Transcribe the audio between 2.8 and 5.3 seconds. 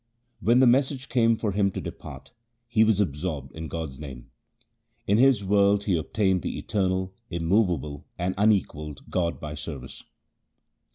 was absorbed in God's name. In